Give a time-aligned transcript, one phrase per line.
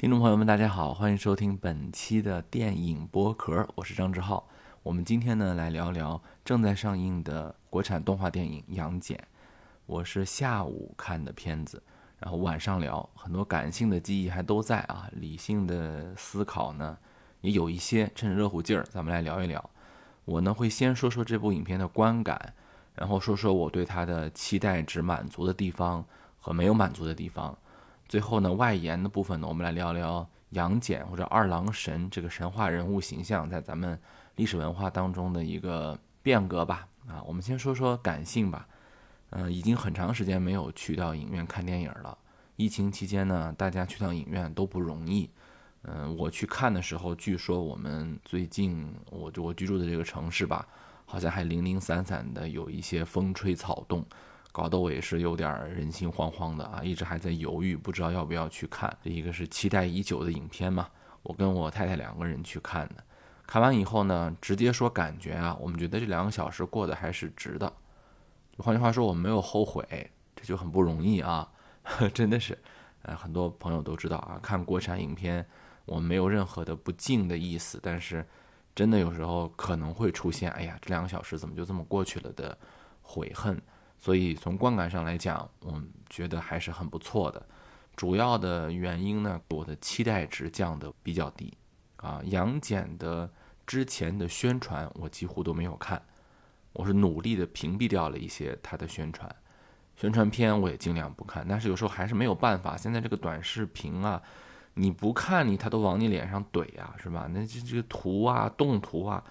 [0.00, 4.48] 听众朋友们，大家好，欢迎收听本期的电影剥壳，我是张志浩。
[4.82, 9.14] 我们今天呢来聊聊正在上映的国产动画电影《杨戬》。
[9.84, 11.82] 我是下午看的片子，
[12.18, 16.96] 然后晚上聊，很多感性的记忆还都在啊，理性的思考呢
[17.42, 19.62] 也有一些，趁着热乎劲儿，咱们来聊一聊。
[20.24, 22.54] 我呢会先说说这部影片的观感，
[22.94, 26.02] 然后说说我对它的期待值满足的地方
[26.38, 27.54] 和没有满足的地方。
[28.10, 33.96] 最后呢，外延的部分呢，我们来聊聊杨戬或者二郎神这个神话人物形象在咱们
[34.34, 36.88] 历史文化当中的一个变革吧。
[37.06, 38.66] 啊，我们先说说感性吧。
[39.30, 42.18] 嗯，已经很长时间没有去到影院看电影了。
[42.56, 45.30] 疫情期间呢，大家去趟影院都不容易。
[45.82, 50.66] 嗯，我去看的时候，据说我们最近我我居住的这个城市吧，
[51.06, 54.04] 好像还零零散散的有一些风吹草动。
[54.52, 58.94] 搞得我也是有点人心惶惶的啊，一直还在犹豫，不知道要不要去看。
[59.02, 60.88] 一个是期待已久的影片嘛，
[61.22, 63.04] 我跟我太太两个人去看的。
[63.46, 67.72] 看完以后呢，直接说感觉啊，我们觉得这两个小时过得还是值的。
[68.58, 71.48] 换句话说，我没有后悔，这就很不容易啊，
[72.12, 72.58] 真的是。
[73.02, 75.46] 呃，很多朋友都知道啊，看国产影片，
[75.86, 78.26] 我们没有任何的不敬的意思，但是
[78.74, 82.56] 真的有时候可能会出现，哎呀，这两个小时怎么就这么过去了的
[83.02, 83.60] 悔恨。
[84.00, 87.46] 所以从观感上来讲，我觉得还是很不错的。
[87.94, 91.52] 主要的原因呢，我的期待值降得比较低。
[91.96, 93.30] 啊，杨戬的
[93.66, 96.02] 之前的宣传我几乎都没有看，
[96.72, 99.30] 我是努力的屏蔽掉了一些他的宣传，
[99.96, 101.46] 宣传片我也尽量不看。
[101.46, 104.22] 但是有时候还是没有办法，现在这个短视频啊，
[104.72, 107.28] 你不看你他都往你脸上怼啊，是吧？
[107.30, 109.22] 那这这个图啊，动图啊。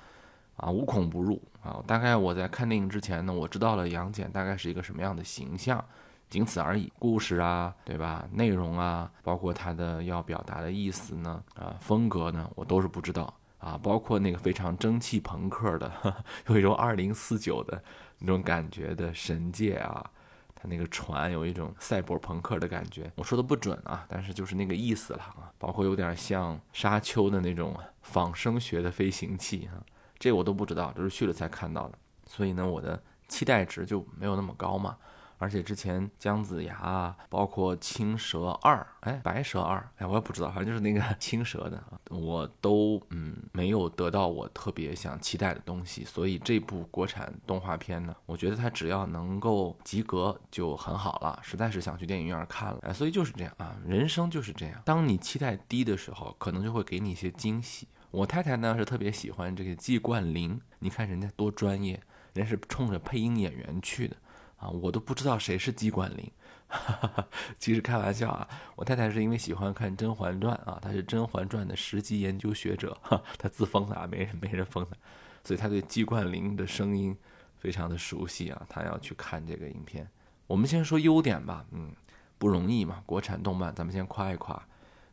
[0.59, 1.81] 啊，无孔不入啊！
[1.87, 5.83] 大概我在看电影之前呢，我知道了杨戬大概是一个什么样的形象，
[6.29, 6.91] 仅此而已。
[6.99, 8.27] 故事啊，对吧？
[8.31, 13.79] 内容啊，包括他的要表达的意思呢，啊，风格呢，我都是不知道啊。
[13.81, 15.91] 包括那个非常蒸汽朋克的，
[16.47, 17.81] 有一种二零四九的
[18.19, 20.05] 那种感觉的神界啊，
[20.53, 25.51] 他那个船有一种赛博朋克的感觉，我说的不准啊，但是就是那个意思了啊。
[25.57, 29.79] 包括有点像沙丘的那种仿生学的飞行器啊。
[30.19, 31.97] 这我都不知道，这是去了才看到的，
[32.27, 34.97] 所以呢，我的期待值就没有那么高嘛。
[35.41, 46.03] 而且之前姜子牙，包括青蛇二，哎，白蛇二，哎，我也不知道，反正就是那个 青蛇的，我都嗯没有得到我特别想期待的东西。
[46.03, 51.39] 所以这部国产动画片呢，我觉得它只要能够及格就很好了。
[51.41, 54.81] 实在是想去电影院看了，哎，所以就是这样啊，人生就是这样。
[54.83, 57.87] 当你期待低的时候，可能就会给你一些惊喜。
[58.11, 61.93] 我太太呢是特别喜欢这个季冠霖，你看人家多专业，
[62.33, 64.15] 人家是冲着配音演员去的
[64.57, 66.31] 啊，我都不知道谁是季冠霖。
[66.67, 67.27] 哈哈哈
[67.57, 74.97] 其实开玩笑啊，我太太是因为喜欢看《甄嬛传》啊，她是《甄嬛传》的十级研究学者，哈她自封的啊，没人没人封的，
[75.43, 77.15] 所以她对季冠霖的声音
[77.57, 80.07] 非常的熟悉啊，她要去看这个影片。
[80.45, 81.91] 我们先说优点吧，嗯，
[82.37, 84.61] 不容易嘛，国产动漫，咱们先夸一夸。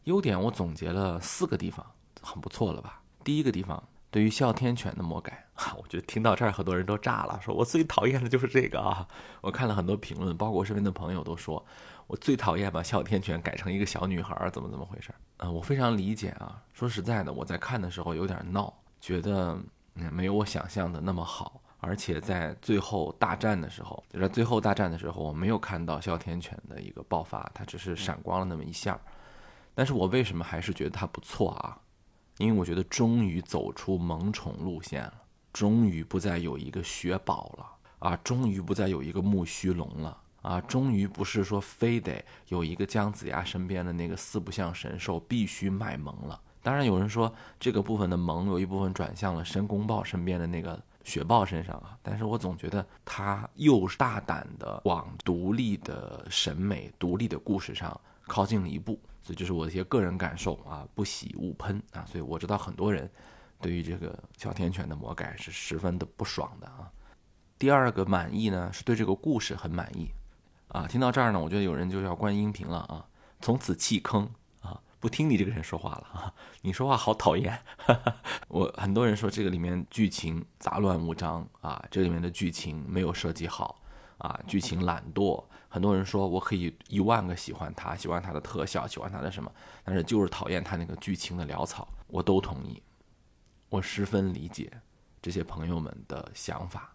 [0.04, 1.84] 优点我总结了四个地方。
[2.26, 3.00] 很不错了吧？
[3.24, 9.06] 第一个地方，对于哮天犬的魔改，哈 我觉得听到这儿很多人都炸了，说我最讨厌的就是这个啊！
[9.40, 11.64] 我看了很多评论，包括我身边的朋友都说，
[12.06, 15.14] 我最讨厌把哮天犬改成一个小女孩，怎么怎么回事？
[15.38, 16.62] 嗯，我非常理解啊。
[16.72, 19.58] 说实在的，我在看的时候有点闹，觉得
[19.94, 28.98] 没有我想象的那么好，而且在最后大战的时候，就在最后大战的时候，我没有看到哮天犬的一个爆发，它只是闪光了那么一下。
[29.74, 31.78] 但是我为什么还是觉得它不错啊？
[32.38, 35.14] 因为我觉得终于走出萌宠路线了，
[35.52, 37.66] 终于不再有一个雪宝了
[37.98, 46.40] 啊，终于不再有一个木须龙了啊，终于不是说非得有一个姜子牙身边的那个四不像神兽必须卖萌了。
[46.62, 59.00] 当然有人说这个部分的萌有一部分转向了申公豹身边的那个雪豹身上啊，但是我总觉得他又大胆的往独立的审美、独立的故事上靠近了一步。
[59.26, 63.10] 这就是我的一些个人感受啊，不喜勿喷啊，所以我知道很多人
[63.60, 66.88] 对于这个哮天犬的魔改是十分的不爽的啊。
[67.58, 70.08] 第二个满意呢，是对这个故事很满意
[70.68, 70.86] 啊。
[70.86, 73.04] 听到这儿呢，我觉得有人就要关音频了啊，
[73.40, 74.30] 从此弃坑
[74.60, 76.32] 啊，不听你这个人说话了啊，
[76.62, 77.58] 你说话好讨厌。
[78.48, 83.80] 我很多人说这个里面剧情杂乱无章啊，这里面的剧情没有设计好。
[84.18, 85.44] 啊，剧情懒惰，
[85.76, 89.52] 很多人说我可以一万个喜欢他，喜欢他的特效，喜欢他的什么，
[89.84, 92.82] 但是就是讨厌他那个剧情的潦草，我都同意，
[93.68, 94.72] 我十分理解
[95.20, 96.90] 这些朋友们的想法，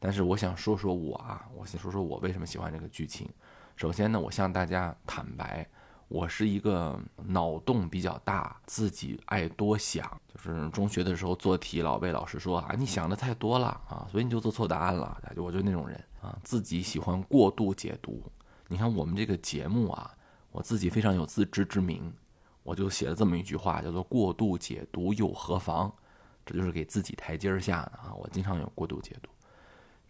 [0.00, 3.30] 但是我想说说我啊，我先说说我为什么喜欢这个剧情。
[3.76, 5.64] 首先呢，我向大家坦白，
[6.08, 15.16] 我是一个脑洞比较大，自己爱多想，就是中学的时候做题老被老师说啊，你想的太多了啊，所以你就做错答案了。
[15.36, 18.20] 我就那种人啊，自己喜欢过度解读。
[18.66, 20.12] 你看我们这个节目啊，
[20.50, 22.12] 我自己非常有自知之明，
[22.64, 25.94] 我就写了这么一句话，叫做“过度解读又何妨”，
[26.44, 28.12] 这就是给自己台阶下的啊。
[28.14, 29.30] 我经常有过度解读。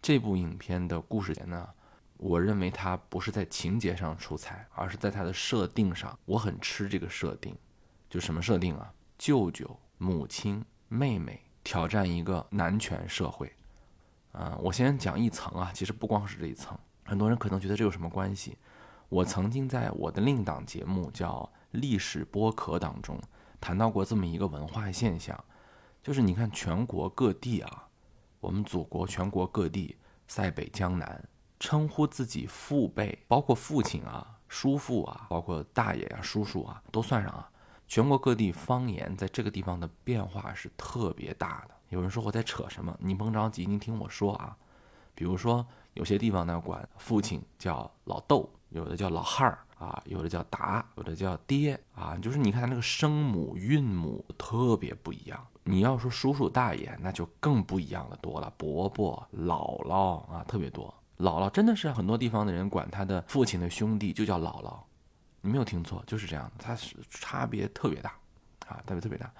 [0.01, 1.69] 这部影片的故事点呢？
[2.17, 6.17] 我认为它不是在情节上出彩，而是在它的设定上。
[6.25, 7.55] 我很吃这个设定，
[8.09, 8.91] 就什么设定啊？
[9.19, 13.51] 舅舅、母亲、妹妹挑战一个男权社会。
[14.31, 18.57] 啊，我先讲一层啊，其实不光是这一层，很多人可能觉得这有什么关系？
[19.09, 23.19] 我曾经在我的另一档节目叫《历史播客》当中
[23.59, 25.41] 谈到过这么一个文化现象，
[26.03, 27.87] 就是你看全国各地啊，
[28.39, 29.97] 我们祖国全国各地，
[30.27, 31.23] 塞北江南。
[31.59, 37.49] 称呼自己父辈，包括父亲啊、叔父啊，包括大爷啊、叔叔啊，都算上啊。
[37.87, 41.73] 全国各地方言在这个地方的变化是特别大的。
[41.89, 42.95] 有人说我在扯什么？
[42.99, 44.55] 你甭着急，您听我说啊。
[45.15, 52.15] 比如说，有些地方呢管父亲叫老豆，有的叫老汉儿啊，有的叫达，有的叫爹啊。
[52.17, 55.43] 就是你看他那个声母、韵母特别不一样。
[55.63, 58.53] 你要说叔叔大爷，那就更不一样的多了。
[58.57, 60.93] 伯伯、姥姥啊，特别多。
[61.17, 64.77] 姥姥真的是很多地方的人管他的父亲的兄弟就叫姥姥，
[65.41, 68.11] 你没有听错，就是这样的，它是差别特别大，
[68.67, 69.31] 啊，特别特别大。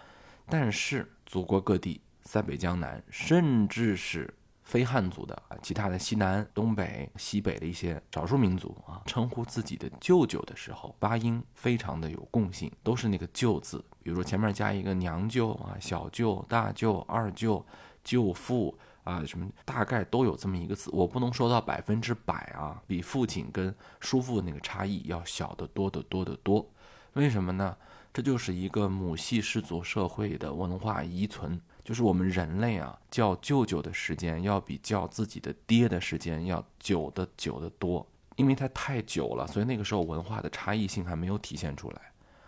[0.50, 4.32] 但是祖国各地，塞北江南，甚至是
[4.62, 17.66] 非汉族的啊，其他的西南、东北、西北的一些少数民族啊，称呼自己的舅舅的时候，发音非常的有共性，都是那个“舅”字，比如说前面加一个娘舅啊、小舅、大舅、二舅、
[18.04, 18.78] 舅父。
[19.08, 26.70] 啊，什么大概都有这么一个字，我不能说到百分之百啊，比父亲跟叔父那个差异要小得多得多得多。
[27.14, 27.78] 为什么呢？
[28.14, 38.06] 这就是一个母系氏族社会的文化遗存，就是我们人类啊叫舅舅的时间要比叫自己的爹的时间要久的久得多，
[38.36, 42.02] 因为它太久了，所以那个时候文化的差异性还没有体现出来。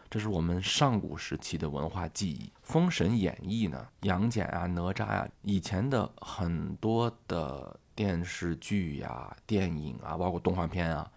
[0.09, 11.09] 这是我们上古时期的文化记忆，《封神演义》呢，杨戬啊，哪吒呀，以前的很多的电视剧呀、电影啊，包括动画片啊，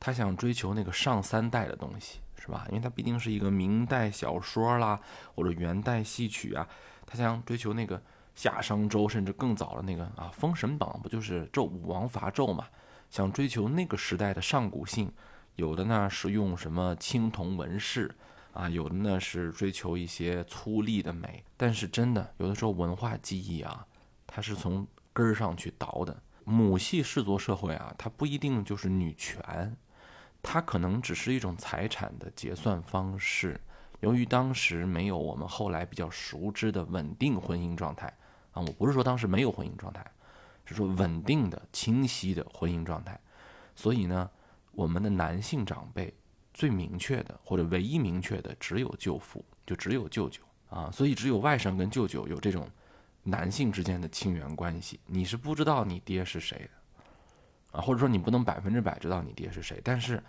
[0.00, 2.66] 他想追求那个上三代的东西，是吧？
[2.70, 4.98] 因为它毕竟是一个明代小说啦，
[5.36, 6.66] 或者元代戏曲啊，
[7.10, 8.00] 他想追求那个
[8.34, 12.66] 夏商周，甚至更早的那个啊，《封神榜》不就是纣武王伐纣嘛？
[13.08, 15.10] 想追求那个时代的上古性，
[15.56, 18.14] 有的呢是用什么青铜纹饰。
[18.52, 23.86] 啊，有的呢是追求一些粗粝的美，但是真的有的时候文化记忆啊，
[24.26, 26.20] 它是从根儿上去倒的。
[26.44, 29.76] 母系氏族社会啊，它不一定就是女权，
[30.42, 33.60] 它可能只是一种财产的结算方式。
[34.00, 38.06] 由于当时没有我们后来比较熟知的稳定婚姻状态
[38.52, 40.04] 啊，我不是说当时没有婚姻状态，
[40.64, 43.20] 是说稳定的、清晰的婚姻状态，
[43.74, 44.30] 所以呢，
[44.72, 46.14] 我们的男性长辈。
[46.54, 52.68] 最明确的或者唯一明确的只有舅父，就只有舅舅啊，所以只有外甥跟舅舅有这种
[53.22, 54.98] 男性之间的亲缘关系。
[55.06, 60.20] 你是不知道你爹是谁的啊，或者说你不能百分之百知道你爹是谁，但是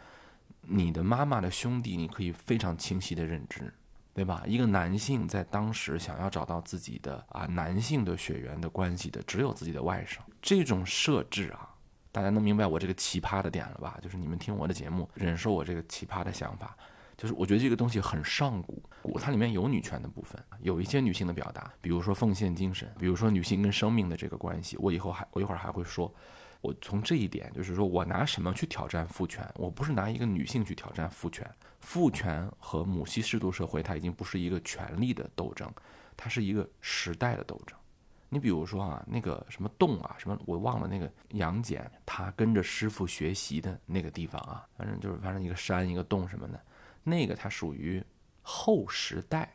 [0.62, 3.74] 你的妈妈的兄弟你可以非常清晰的认知，
[4.14, 4.44] 对吧？
[4.46, 10.18] 一个男性在当时想要找到自己的啊男性的血缘的关系的，只有自己的外甥。
[10.42, 11.68] 这种设置啊。
[12.12, 14.00] 大家能明白我这个奇葩的点了吧？
[14.02, 16.76] 就是你们听我的节目，忍受我这个奇葩的想法。
[17.16, 24.76] 就是我觉得这个东西很上古，古它里面有女权的部分，有一些女性的表达，比如说奉献精神，比如说女性跟生命的这个关系。
[24.78, 26.12] 我以后还我一会儿还会说，
[26.62, 29.50] 我从这一点就是说我拿什么去挑战父权？
[29.56, 31.50] 我不是拿一个女性去挑战父权，
[31.80, 35.72] 父权和母系氏族社会它已经不是一个权力的斗争，
[36.18, 37.78] 它是一个时代的斗争。
[38.28, 46.62] 你比如说啊，那个什么洞啊，什么我忘了那个杨戬他跟着师傅学习的那个地方啊，反正就是反正一个山一个洞什么的，
[47.04, 48.04] 那个它属于
[48.42, 49.52] 后时代，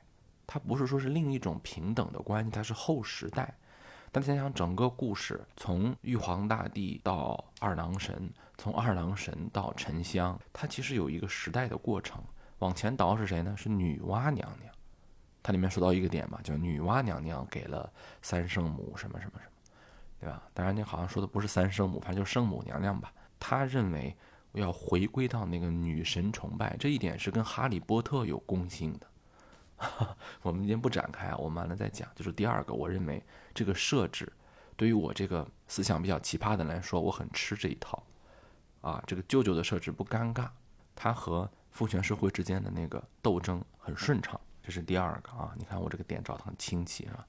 [0.47, 3.55] 它不是说是另一种平等的关系，它是后时代。
[4.15, 12.23] 但想想整个故事，从玉皇大帝到二郎神，从二郎神到沉香，它其实有一个时代的过程。
[12.61, 13.57] 往前倒是谁呢？
[13.57, 14.73] 是女娲娘娘。
[15.43, 17.93] 它里面说到一个点嘛，叫女娲娘娘给了
[18.23, 19.53] 三圣母什么什么什么，
[20.21, 20.41] 对吧？
[20.55, 23.13] 当然，你好像说的不是三圣母，反正就是圣母娘娘吧。
[23.41, 24.17] 她认为
[24.53, 29.07] 要回归到那个女神崇拜，这一点是跟哈利波特有共性的。
[30.43, 32.09] 我们今天不展开啊，我们完了再讲。
[32.15, 34.33] 就是第二个，我认为这个设置
[34.77, 38.03] 对于我这个思想比较奇葩的来说，我很吃这一套。
[38.81, 40.49] 啊，这个舅舅的设置不尴尬，
[40.95, 45.55] 他和父权社会之间的那个斗争很顺畅，这是第二个啊。
[45.57, 47.27] 你看我这个点找的很清晰，啊？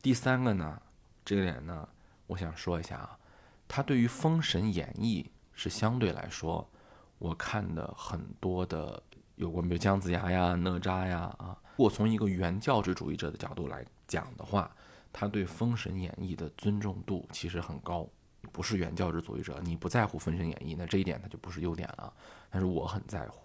[0.00, 0.80] 第三个呢，
[1.24, 1.88] 这个点呢，
[2.28, 3.18] 我想说一下啊，
[3.66, 6.70] 他对于《封神演义》是相对来说，
[7.18, 9.02] 我看的很多的
[9.36, 11.56] 有关，比如姜子牙呀、哪吒呀啊。
[11.76, 14.70] 如果从一个原教旨主义者的角度来讲的话，
[15.12, 18.06] 他对《封神演义》的尊重度其实很高。
[18.52, 22.12] 不是原教旨主义者，你不在乎《封神演义》，那这一点它就不是优点了。
[22.48, 23.38] 但是我很在乎。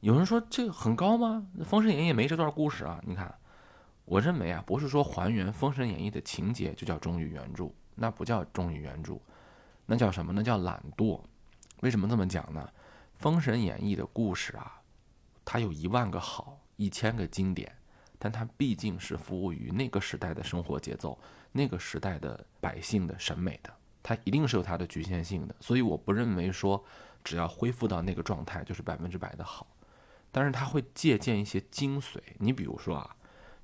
[0.00, 1.46] 有人说这个很高吗？
[1.64, 3.00] 《封神演义》没这段故事啊。
[3.06, 3.32] 你看，
[4.06, 9.20] 我认为啊，不是说还原《封神演义》的情节就叫忠于原著，那不叫忠于原著，
[9.86, 10.32] 那叫什么？
[10.32, 11.20] 那叫懒惰。
[11.80, 12.66] 为什么这么讲呢？
[13.22, 14.79] 《封神演义》的故事啊，
[15.52, 17.76] 它有一万个好，一千个经典，
[18.20, 21.18] 但它毕竟是服务于那个时代的生活节奏，
[21.50, 23.74] 那个时代的百姓的审美的。
[24.00, 26.80] 它一定是有它的局限性的，所以我不认为说
[27.24, 29.66] 只要恢复到那个状态就是百分之百的好，
[30.30, 32.20] 但是它会借鉴一些精髓。
[32.38, 33.16] 你比如说啊，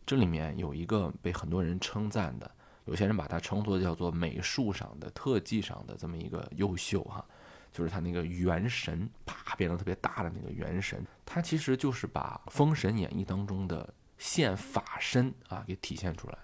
[0.05, 2.51] 这里面有一个被很多人称赞的，
[2.87, 7.25] 有些人把它称作叫做美术上的、特技上的这么一个优秀哈，
[7.73, 16.39] 就是他那个元神啪变得特别大的那个元神，它其实就是把《封神演义》当中的现法身啊给体现出来，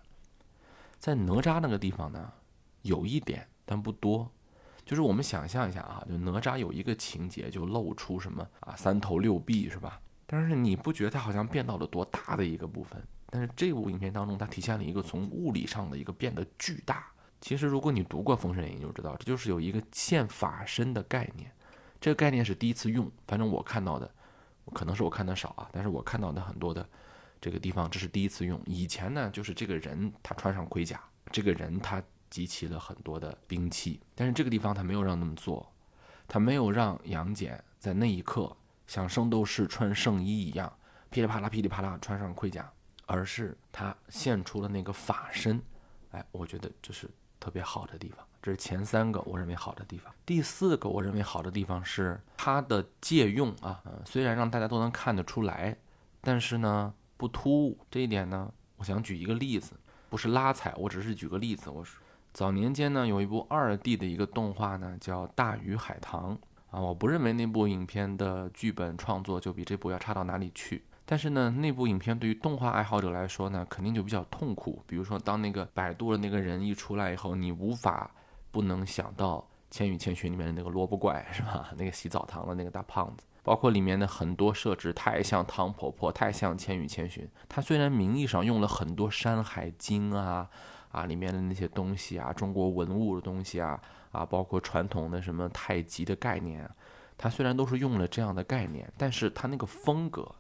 [0.99, 2.33] 在哪吒那个地方呢，
[2.83, 3.49] 有一点。
[3.65, 4.29] 但不多，
[4.85, 10.01] 就是我们想象一下啊，就哪吒有一个情节，就露出什么啊三头六臂是吧？
[10.27, 13.01] 但是你不觉得他好像变到了多大的一个部分？
[13.31, 17.07] 但是这部影片当中，它体现了一个从物理上的一个变得巨大。
[17.43, 21.53] 其实如果你读过《封神演义》，就知道这就是有一个现法身的概念。
[22.01, 24.11] 这个概念是第一次用，反正我看到的，
[24.73, 26.89] 可能是我看的少啊，但是我看到的很多的
[27.39, 28.59] 这个地方，这是第一次用。
[28.65, 30.99] 以前呢，就是这个人他穿上盔甲，
[31.31, 32.03] 这个人他。
[32.33, 35.71] 集齐了很多的兵器，但是这个地方他没有让那么做，
[36.27, 38.57] 他没有让杨戬在那一刻
[38.87, 40.75] 像圣斗士穿圣衣一样
[41.11, 42.73] 噼里啪啦噼里啪啦穿上盔甲，
[43.05, 45.63] 而是他现出了那个法身。
[46.13, 47.07] 哎，我觉得这是
[47.43, 48.25] 特别好的地方。
[48.41, 50.15] 这是前三个我认为好的地方。
[50.25, 55.77] 第四个我认为好的地方是它的借用啊，虽然让大家都能看得出来，
[56.21, 57.77] 但是呢不突兀。
[57.91, 59.73] 这一点呢，我想举一个例子，
[60.09, 62.01] 不是拉踩，我只是举个例子，我说。
[62.33, 66.37] 早年间呢，有一部二 D 的一个动画呢，叫《大鱼海棠》
[66.77, 66.81] 啊。
[66.81, 70.83] 我不认为那部影片的剧本创作就比这部要差到哪里去。
[71.13, 74.83] 但是呢，那部影片对于动画爱好者来说呢，肯定就比较痛苦。
[74.87, 78.11] 比如说，当那个百度的那个人一出来以后，你无法
[78.51, 79.37] 不能想到
[79.71, 81.69] 《千与千寻》里面的那个萝卜怪，是吧？
[81.77, 87.23] 那个洗澡堂的那个大胖子，包括里面的很多设置太像汤婆婆，太像《千与千寻》。
[87.47, 90.49] 它虽然名义上用了很多《山海经》啊。
[90.93, 93.81] 啊，里面的那些东西啊，中国文物的东西啊，
[94.13, 96.67] 啊，包括传统的什么太极的概念，
[97.17, 100.31] 它虽然都是用了这样的概念，但是它那个风格，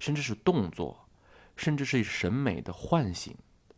[0.00, 1.06] 甚至是动作，
[1.54, 3.32] 甚至是审美的唤醒，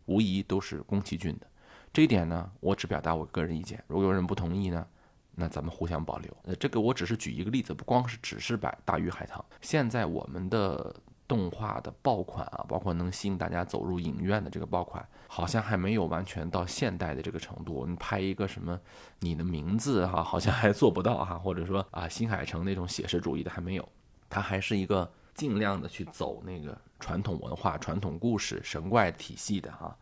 [0.06, 1.46] 无疑都是宫崎骏的。
[1.92, 3.84] 这一点呢，我只表达我个人意见。
[3.86, 4.86] 如果有人不同意呢，
[5.34, 6.34] 那咱们互相保留。
[6.44, 9.44] 呃，这个我只是举一个例子，不光是只是摆大鱼海棠。
[9.60, 10.94] 现在我们的。
[11.28, 17.86] 动画的爆款啊，包括能吸引大家走入影院的这个爆款，好像还没有完全到现代的这个程度。
[17.86, 18.78] 你拍一个什么
[19.20, 23.88] 你的名字哈，好像还做不到哈，或者说啊新海诚那种写实主义的还没有，
[24.28, 29.96] 它还是一个尽量的去走那个传统文化、传统故事、神怪体系的哈。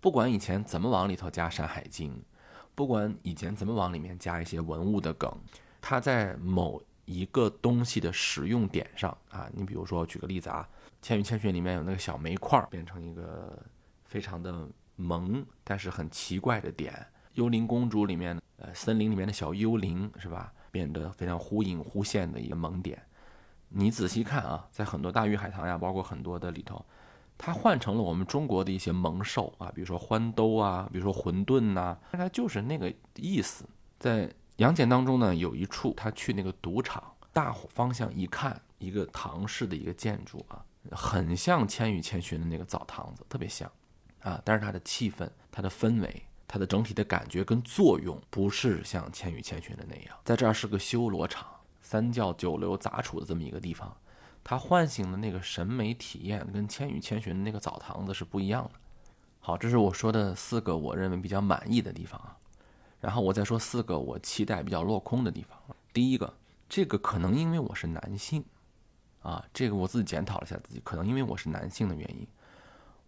[0.00, 2.14] 不管以前怎么往里头加《山海经》，
[2.74, 5.32] 不管以前怎么往里面加一些文物的梗，
[5.80, 6.82] 它在某。
[7.04, 10.66] 一个东西的使用点上啊，你比如说举个例子啊，
[11.02, 13.60] 《千与千寻》里面有那个小煤块变成一个
[14.04, 16.92] 非常的萌但是很奇怪的点，
[17.34, 23.02] 《幽灵公主》里面呃森林里面的小幽灵是吧，变得非常忽隐忽现的一个萌点。
[23.74, 26.84] 你仔细看啊，在很多大鱼海棠呀，包括很多的里头，
[27.36, 33.64] 它换成了我们中国的一些萌兽啊，比如说欢兜啊，比如说混沌呐，它就是那个意思，
[33.98, 34.32] 在。
[34.58, 37.02] 杨戬当中呢，有一处他去那个赌场，
[37.32, 40.62] 大方向一看，一个唐式的一个建筑啊，
[40.92, 43.68] 很像《千与千寻》的那个澡堂子，特别像
[44.20, 44.40] 啊。
[44.44, 50.14] 但是它的气氛、它的氛围、它的整体的感觉跟作用，不是像《千与千寻》的那样。
[50.22, 51.48] 在这儿是个修罗场，
[51.92, 53.94] 三教九流杂处的这么一个地方，
[54.42, 58.70] 它唤醒的那个审美体验，跟《千与千寻》的那个澡堂子是不一样的。
[59.40, 62.34] 好，这是我说的四个我认为比较满意的地方啊。
[62.98, 65.58] 然后我再说四个我期待比较落空的地方。
[65.92, 66.32] 第一个，
[66.66, 68.42] 这个可能因为我是男性，
[69.20, 72.26] 啊，这个我自己检讨了一下自己，可能因为我是男性的原因，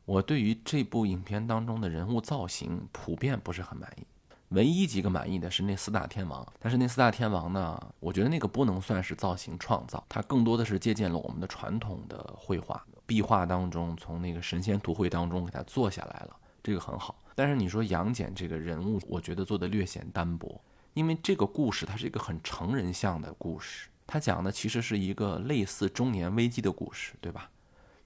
[0.04, 4.04] 我对于这部影片当中的人物造型普遍不是很满意。
[4.54, 17.18] 唯一几个满意的是那四大天王，但是那四大天王呢，我觉得那个不能算是造型创造，它更多的是借鉴了我们的传统的绘画壁画当中，从那个神仙图绘当中给它做下来了，这个很好。
[17.34, 20.60] 但是你说杨戬这个人物，我觉得做的略显单薄，
[20.94, 27.50] 因为这个故事它是一个很成人向的故事，它讲的其实是一个类似中年危机的故事，对吧？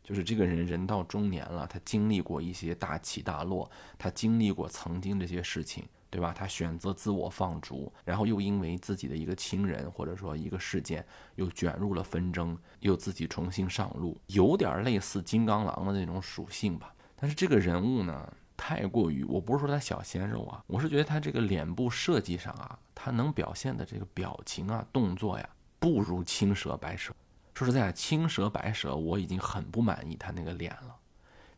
[0.02, 6.32] 就是这个人人到中年了，他经历过一些大起大落，他经历过曾经这些事情，对吧？
[6.36, 16.94] 他选择自我放逐，然后又因为自己的一个亲人或者说一个事件，又卷入了纷争，又自己重新上路，有点类似金刚狼的那种属性吧。
[17.16, 25.48] 但是这个人物呢，太过于，我不是说他小鲜肉啊，我是觉得他这个脸部设计上啊，他能表现的这个表情啊、动作呀，
[25.78, 27.12] 不如青蛇白蛇。
[27.54, 30.96] 说实在，青蛇白蛇我已经很不满意他那个脸了。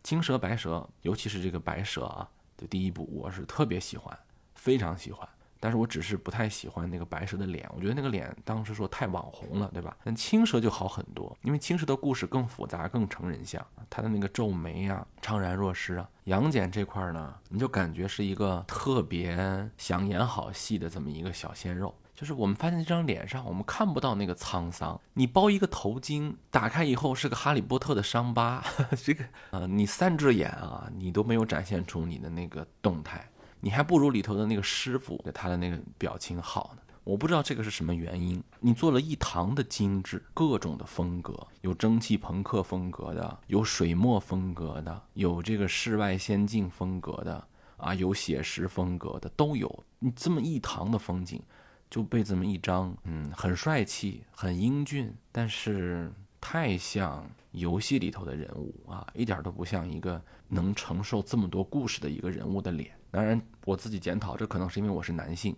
[0.02, 2.26] 青蛇白蛇，尤其是这个白蛇啊，
[2.56, 4.18] 就第一部我是特别喜欢，
[4.60, 5.26] 非常喜欢。
[5.62, 9.96] 但是我只是不太喜欢那个白蛇的脸，我觉得那个脸当时说太网红了，对吧？
[10.04, 16.08] 但青蛇就好很多，因为青蛇的故事更复杂、更成人像，他的那个皱眉啊、怅然若失啊。
[16.24, 21.94] 杨戬这块呢，你就感觉是一个特别想演好戏的这么一个小鲜肉。
[22.14, 24.98] 就是我们发现这张脸上，我们看不到那个沧桑。
[25.14, 28.62] 你包一个头巾，打开以后是个哈利波特的伤疤。
[29.04, 33.26] 这个呃，你三只眼啊，你都没有展现出你的那个动态，
[33.60, 36.82] 你还不如里头的那个师傅他的那个表情好呢。
[37.04, 38.42] 我不知道这个是什么原因。
[38.60, 49.84] 你做了一堂的精致，各种的风格，有蒸汽朋克风格的，有水墨风格的，有这个世外仙境风格的，啊，有写实风格的都有。
[49.98, 51.42] 你这么一堂的风景。
[51.90, 56.08] 就被这么一张，嗯，很帅气、很英俊，但是
[56.40, 62.92] 太像游戏里头的人物啊，一点都不像一个能承受这么多故事的一个人物的脸。
[63.10, 65.56] 当然，我自己检讨，这可能是因为我是男性，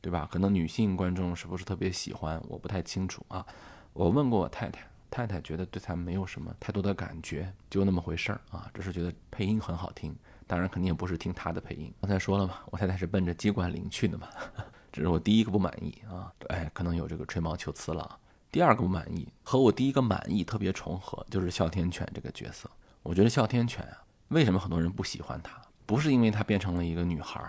[0.00, 0.28] 对吧？
[0.30, 3.46] 可能女性观众是不是特别喜欢，我不太清楚啊。
[3.92, 10.14] 我问过我太太，太太觉得对他没有什么太多的感觉，就那么回事儿啊，只是觉得配音很好听。
[10.46, 11.92] 当然，肯定也不是听他的配音。
[12.00, 14.28] 刚才说了嘛，我太太是奔着机关灵去的嘛。
[14.92, 18.18] 这是我第一个不满意啊，哎，可能有这个吹毛求疵了。
[18.50, 22.68] 第二个不满意和我第一个满意特别重合，就是哮天犬这个角色。
[23.04, 25.62] 我觉得哮天犬啊，为什么很多人不喜欢它？
[25.90, 27.44] 不是因为她变成了一个女孩，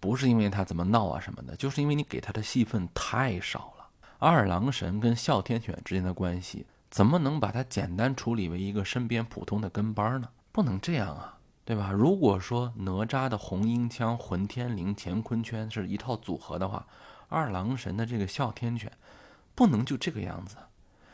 [0.00, 3.86] 不是因为她怎么闹啊什么的，就是因为你给她的戏份太少了。
[4.18, 10.30] 二郎神跟哮天犬之间的关系，怎么能把它简单处理为一个身边普通的跟班呢？
[10.50, 11.36] 不能这样啊！
[11.66, 11.92] 对吧？
[11.92, 16.86] 如果说哪吒的红缨枪、混天绫、乾坤圈是一套组合的话，
[17.28, 18.90] 二郎神的这个哮天犬
[19.54, 20.56] 不能就这个样子。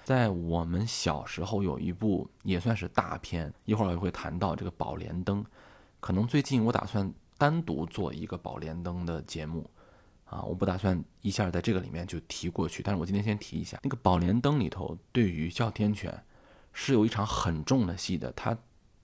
[0.05, 5.43] 在我们小时候有一部也算是大片，一会儿我会谈到这个《宝莲灯》。
[6.01, 9.71] 可能最近我打算单独做一个《宝莲灯》的节目
[10.25, 12.83] 啊，我不打算一下在这个里面就提过去。
[12.83, 16.25] 但是我今天先提一下，那个《宝莲灯》里头对于哮天犬
[16.73, 18.57] 是有一场很重的戏的，它。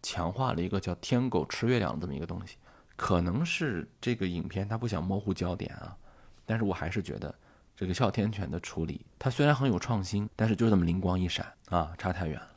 [0.02, 2.56] 强化了一个叫“天狗吃月亮”这么一个东西，
[2.94, 5.96] 可能是这个影片它不想模糊焦点啊，
[6.44, 7.34] 但是我还是觉得
[7.74, 12.55] 这个哮天犬的处理，它虽然很有创新，但是就这么灵光一闪啊，差太远了。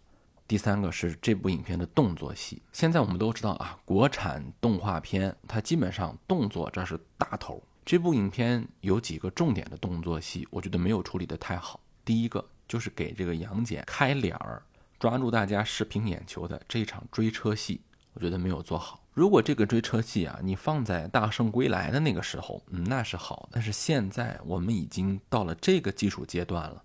[0.50, 11.80] 第三个是这部影片的动作戏，现在我们都知道啊，国产动画片它基本上动作这是大头，这部影片有几个重点的动作戏，我觉得没有处理的太好。
[12.04, 14.64] 第一个就是给这个杨戬开脸儿。
[14.98, 17.82] 抓住大家视频眼球的这场追车戏，
[18.14, 19.04] 我觉得没有做好。
[19.14, 23.48] 如果这个追车戏啊，你放在《大圣归来》的那个时候，嗯，那是好。
[23.52, 26.84] 但是现在我们已经到了这个技术阶段了，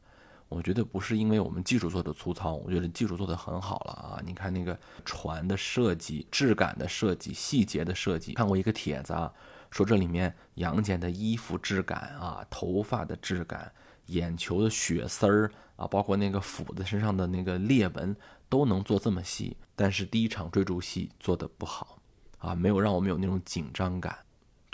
[0.54, 4.22] 我觉得不是因为我们技术做的粗糙，我觉得技术做的很好了啊。
[4.24, 9.32] 你看那个船的设计、质感的设计、细节的设计，看过一个帖子啊，
[9.70, 13.72] 说这里面杨戬的衣服质感啊、头发的质感、
[14.06, 15.50] 眼球的血丝儿。
[15.76, 18.14] 啊，包括那个斧子身上的那个裂纹
[18.48, 21.98] 都能做这么细，但是第一场追逐戏做的不好，
[22.38, 24.16] 啊，没有让我们有那种紧张感。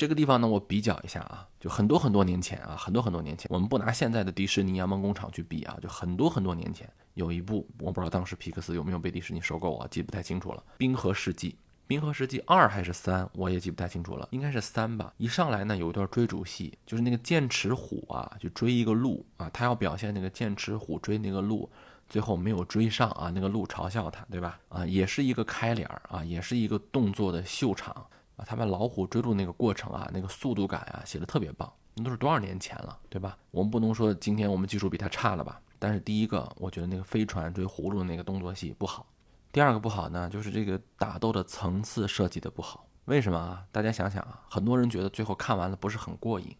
[0.00, 11.50] 这个地方呢，我比较一下啊，就很多很多年前啊，很多很多年前，我们不拿现在的迪士尼、阳梦工厂去比啊，就很多很多年前有一部，我不知道当时皮克斯有没有被迪士尼收购啊，记不太清楚了，《冰河世纪》。
[11.86, 15.12] 《冰河世纪》二还是三，我也记不太清楚了，应该是三吧。
[15.18, 21.68] 一上来呢，有一段追逐戏，就是那个剑齿虎啊，就追一个鹿啊，他要表现那个剑齿虎追那个鹿，
[22.08, 24.58] 最后没有追上啊，那个鹿嘲笑他，对吧？
[24.70, 28.06] 啊，也是一个开脸儿啊，也是一个动作的秀场
[28.46, 31.72] 他把老虎追逐那个过程啊，那个速度感啊，写的特别棒。
[31.94, 33.36] 那都是多少年前了，对吧？
[33.50, 35.60] 我们不能说今天我们技术比他差了吧？
[35.78, 39.06] 但是第一个，我觉得那个飞船追葫芦那个动作戏不好。
[39.50, 42.86] 第二个不好呢，就是这个打斗的层次设计的不好。
[43.06, 43.64] 为什么啊？
[43.72, 46.56] 大家想想啊，很多人觉得最后看完了不是很过瘾，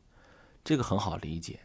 [0.65, 1.61] 这个很好理解，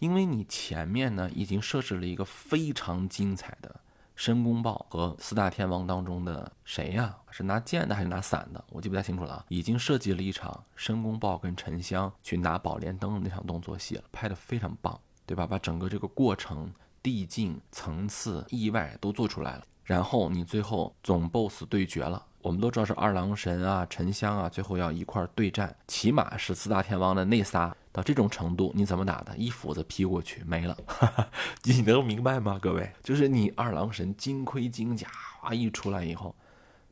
[0.00, 3.80] 因为你前面呢已经设置了一个非常精彩的
[4.16, 7.14] 申公豹和四大天王当中的谁呀？
[7.30, 8.64] 是拿剑的还是拿伞的？
[8.70, 9.44] 我记不太清楚了。
[9.48, 15.46] 已经设计了一场申公豹跟沉香去拿宝莲灯的那场动作戏了，拍的非常棒，对吧？
[15.46, 19.62] 把整个这个过程、递进、层次、意外都做出来了。
[19.84, 29.34] 然后你最后总 BOSS 对决了，我们都知道是二郎神啊、沉香啊，最后要一块对战，起码是四大天王的那仨到这种程度，你怎么打的？
[29.38, 30.76] 一斧子劈过去没了，
[31.64, 32.58] 你能明白吗？
[32.60, 35.08] 各位，就是你二郎神金盔金甲
[35.40, 36.36] 啊一出来以后，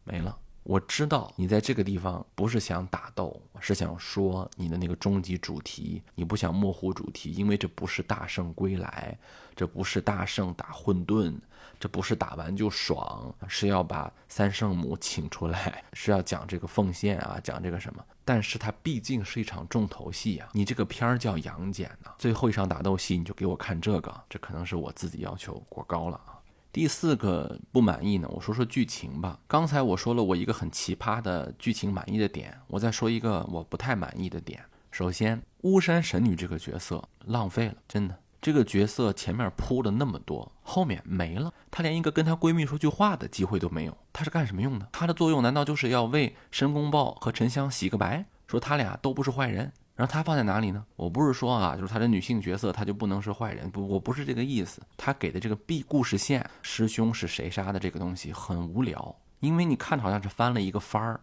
[0.05, 0.35] 没了。
[0.63, 9.15] 我知道你在这个地方不是想打斗，是想说你的那个终极主题，你不想模糊主题，因为这不是大圣归来，
[9.55, 11.37] 这不是大圣打混沌，
[11.79, 18.03] 这不是打完就爽，是要把三圣母请出来，是要讲这个奉献啊，讲这个什么？
[18.25, 26.41] 但是它毕竟是一场重头戏啊，你这个片儿叫杨戬呢，最后一场打斗戏你就给我看这个，这可能是我自己要求过高了啊。
[26.73, 29.39] 第四个不满意呢，我说说剧情吧。
[29.47, 34.61] 刚才我说了我一个很奇葩的剧情满意的点，我再说一个我不太满意的点。
[34.91, 43.97] 首先，巫山神女这个角色浪费了，真的，这个角色前面铺了那么多，后面没了，她连一个跟她闺蜜说句话的机会都没有。
[44.13, 44.87] 她是干什么用的？
[44.93, 49.73] 她的作用难道就是要为申公豹和沉香洗个白，说他俩都不是坏人？
[49.97, 50.85] 然后她放在哪里呢？
[50.95, 53.71] 我不是说啊，就是她的女性角色，她就不能是坏人。
[53.71, 54.83] 不，我不是这个意思。
[54.99, 61.19] 她给的这个 B 故事线，师兄是谁杀的这个东西很无聊，因为你看好像是翻了一个番儿，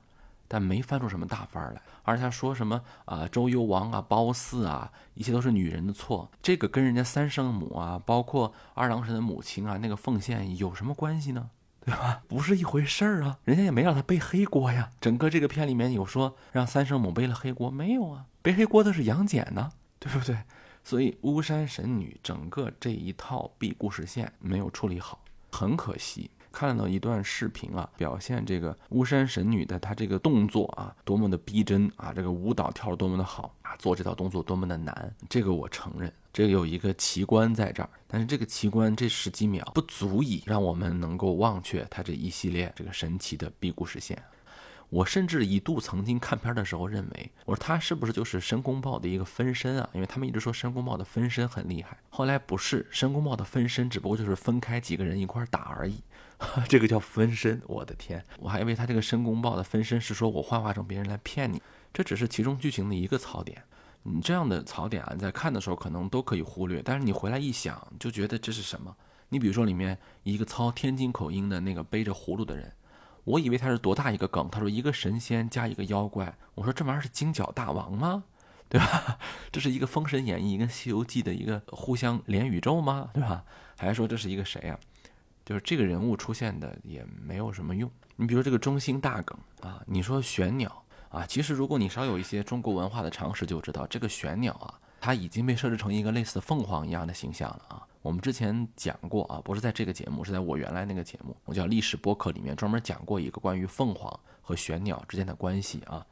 [0.52, 1.82] 但没翻出什么大番儿来。
[2.04, 11.50] 而且说什么啊，周幽王啊，褒姒啊，一切都是女人的错，这个跟人家三圣母啊，包括二郎神的母亲啊，那个奉献有什么关系呢？
[11.86, 12.22] 对吧？
[12.28, 14.90] 不是一回事儿啊，人家也没让他背黑锅呀。
[15.00, 18.26] 整个这个片里面有说让三圣母背了黑锅没有啊？
[18.42, 20.38] 背黑锅的是杨戬呢，对不对？
[20.84, 26.30] 所以巫山神女整个这一套 B 故事线没有处理好，很可惜。
[26.52, 36.12] 看到一段视频啊，表现这个巫山神女的她这个动作啊，多么的逼真啊，这个舞蹈跳得多么的好啊，做这套动作多么的难，这个我承认。
[36.34, 44.22] 这个有一个奇观在这儿，但是这个奇观这十几秒不足以让我们能够忘却它这一系列这个神奇的 B 故事线。
[44.92, 49.90] 我甚至一度曾经看片的时候认为，我说他是不是就是申公豹的一个分身啊？
[49.94, 51.98] 因为他们一直说申公豹的分身很厉害。
[52.10, 56.04] 后来不是，申公豹的分身只不过就是分开几个人一块打而已，
[56.68, 57.62] 这个叫分身。
[57.68, 61.62] 我的天，我还以为他这个申公豹的分身是说我幻化成别人来骗你，
[61.94, 63.64] 这只是其中剧情的一个槽点。
[64.04, 68.94] 你这样的槽点啊，在看的时候可能都可以忽略，但是你回来一想，就觉得这是什么？
[69.30, 72.70] 你比如说里面一个操天津口音的那个背着葫芦的人。
[73.24, 74.50] 我以为他是多大一个梗？
[74.52, 76.36] 他说一个神仙加一个妖怪。
[76.56, 78.24] 我说这玩意儿是金角大王吗？
[78.68, 79.18] 对吧？
[79.52, 83.10] 这是一个《封神演义》跟《西游记》的一个互相连宇宙吗？
[83.14, 83.44] 对吧？
[83.78, 84.80] 还是说这是一个谁呀？
[85.44, 87.92] 就是这个人物出现的也没有什么用。
[88.16, 97.88] 你比如这个中心大梗啊，你说玄鸟啊，其实如果你稍有一些中国文化的常识，就知道这个玄鸟啊，它已经被设置成一个类似凤凰一样的形象了啊。
[98.04, 106.06] 我们之前讲过啊，不是在这个节目，是在我原来那个节目，我叫历史播客里面专门讲过一个关于凤凰和玄鸟之间的关系啊，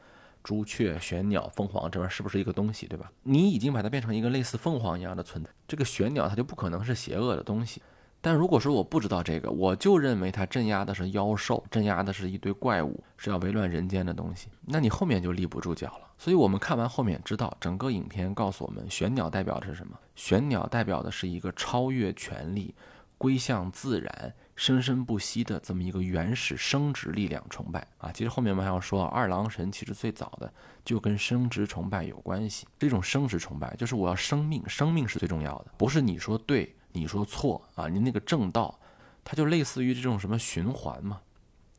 [0.44, 3.12] 朱雀、玄鸟、凤凰这边是不是一个东西，对吧？
[3.22, 7.82] 你已经把它变成一个类似凤凰一样的存在，这个玄鸟它就不可能是邪恶的东西。
[8.22, 16.09] 但如果说我不知道这个，我就认为它镇压的是妖兽，镇压的是一堆怪物，是要为乱人间的东西，那你后面就立不住脚了。
[16.20, 19.98] 所以我们看完后面知道，整个影片告诉我们，玄鸟代表的是什么？
[20.16, 22.76] 玄鸟代表的是一个超越权力、
[23.18, 28.12] 归向自然、生生不息的这么一个原始生殖力量崇拜啊。
[28.12, 30.54] 其实后面我们还要说，二郎神其实最早的
[30.84, 32.68] 就跟生殖崇拜有关系。
[32.78, 36.76] 这种生殖崇拜就是我要生命，生命是最重要的，不是你说对。
[36.92, 37.88] 你说错啊？
[37.88, 38.80] 你那个正道，
[39.24, 41.22] 它就类似于这种什么循环嘛，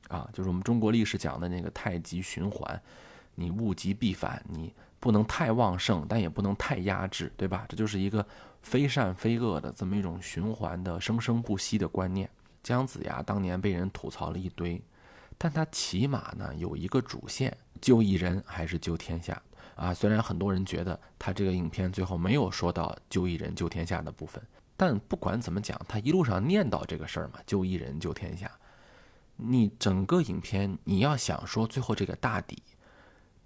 [0.06, 2.80] 啊，就是我们中国历史讲的那个太极循环，
[3.34, 7.64] 你物极必反，你不能太旺盛，但也不能太压制，对吧？
[7.68, 8.26] 这就是一个
[8.62, 12.28] 非善非恶的这么一种循环的生生不息的观念。
[12.62, 14.82] 姜子牙当年被人吐槽了一堆，
[15.38, 19.40] 但他起码呢有一个主线，救一人还是救天下
[19.74, 19.94] 啊？
[19.94, 24.42] 虽然很多人觉得他这个影片最后没有说到救一人救天下的部分。
[24.76, 28.50] 但不管怎么讲，他一路上念叨这个事儿嘛，救一人救天下。
[29.36, 32.62] 你整个影片，你要想说最后这个大底，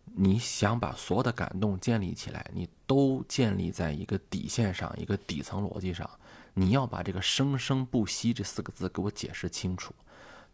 [0.05, 6.09] 你想把所有的感动建立起来，你都建立在一个底线上，一个底层逻辑上。
[6.55, 9.93] 你要把这个生生不息这四个字给我解释清楚，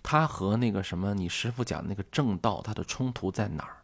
[0.02, 3.76] 它和那个什么你师傅讲的那个正道，它的冲突在哪儿？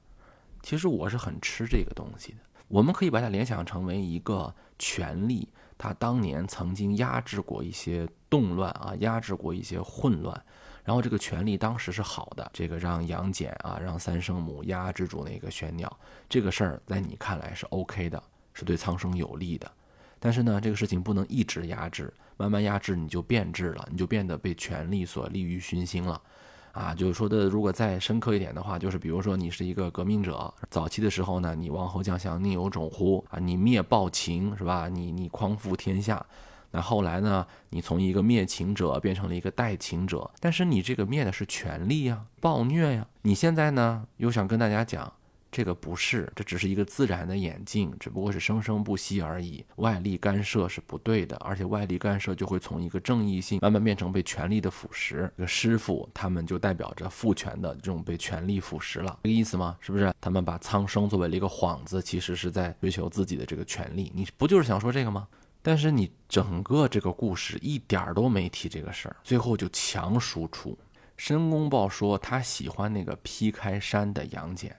[0.63, 2.39] 其实我是很吃这个东西的。
[2.69, 10.43] 我们可以把它联想成为一个权力，它当年曾经压制过一些动乱啊，压制过一些混乱。
[10.87, 18.23] 然后这个权力当时是好的，这个让杨戬啊，让三圣母压制住那个玄鸟，这个事儿在你看来是 OK 的，
[18.55, 19.69] 是对苍生有利的。
[20.21, 26.23] 但是呢，这个事情不能一直压制，慢慢压制你就变质了，你就变得被权力所利欲熏心了。
[26.71, 34.89] 啊，就是说的，如果再深刻一点的话，就是比如说你是一个革命者，早期的时候呢，你王侯将相宁有种乎啊，你灭暴秦是吧？
[34.89, 36.25] 你你匡扶天下。
[36.71, 37.47] 那后来呢？
[37.71, 43.07] 你从一个灭秦者变成了一个代秦者，但是你这个灭的是权力呀，暴虐呀。
[43.23, 45.13] 你现在呢，又想跟大家讲，
[45.51, 49.65] 这个不是，这只是一个自然的演进，只不过是生生不息而已。
[49.77, 55.31] 外力干涉是不对的，而且外力干涉就会从一个正义性慢慢变成被权力的腐蚀。
[55.37, 59.77] 这个师傅他们就代表着父权的这种被权力腐蚀了，这个意思吗？
[59.81, 60.13] 是不是？
[60.21, 64.11] 他们把苍生作为了一个幌子，其实是在追求自己的这个权利。
[64.15, 65.27] 你不就是想说这个吗？
[65.67, 70.79] 但是你整个这个故事一点儿都没提这个事儿，最后就强输出。
[71.17, 74.73] 申公豹说他喜欢那个劈开山的杨戬，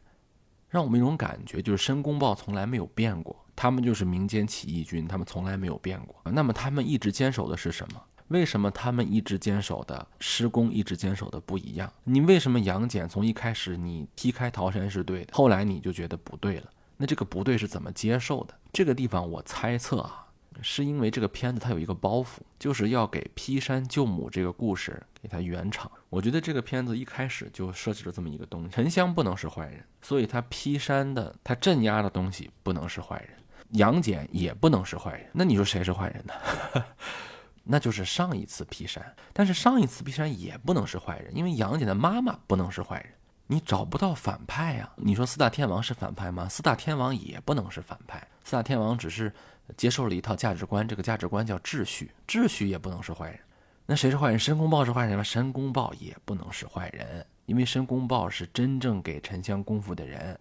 [0.69, 6.15] 让我们一种感觉就是申公豹从来没有变过，他们就是民间起义军，他们从来没有变过。
[6.31, 8.01] 那么他们一直坚守的是什么？
[8.29, 11.91] 为什么他们一直坚守的施工一直坚守的不一样？
[12.05, 16.71] 你为什么杨戬从一开始你劈开桃山是对的，后来你就觉得不对了？
[16.95, 18.53] 那这个不对是怎么接受的？
[18.71, 20.23] 这个地方我猜测啊。
[20.61, 25.91] 是因为这个片子它有一个包袱，就是要给劈山救母这个故事给它圆场。
[26.09, 33.29] 我觉得这个片子一开始就设置了这么一个东西：沉香不能是坏人，所以他劈山的、他镇压的东西不能是坏人，
[33.71, 35.29] 杨戬也不能是坏人。
[35.33, 36.33] 那你说谁是坏人呢？
[37.69, 43.11] 那就是上一次劈山，但是上一次劈山也不能是坏人，因为杨戬的妈妈不能是坏人。
[43.47, 44.89] 你找不到反派呀？
[44.97, 46.47] 你说四大天王是反派吗？
[46.47, 49.33] 四大天王也不能是反派，四大天王只是。
[49.75, 53.37] 接受了一套价值观，这个价值观叫秩序，秩序也不能是坏人。
[53.85, 54.39] 那谁是坏人？
[54.39, 55.21] 申公豹是坏人吗？
[55.21, 60.39] 申公豹也不能是坏人，因为申公豹是真正给沉香功夫的人。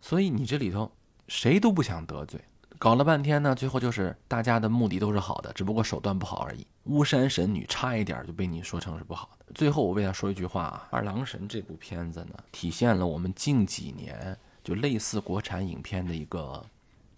[0.00, 0.88] 所以你这里头
[1.26, 2.40] 谁都不想得罪，
[2.78, 6.66] 搞了半天呢，最后就是大家的目的都是好的，只不过手段不好而已。
[6.84, 9.46] 巫山神女差一点就被你说成是不好的。
[9.54, 16.64] 最后我为他说一句话啊，《二郎神》这部片子呢，体现了我们近几年就类似国产影片的一个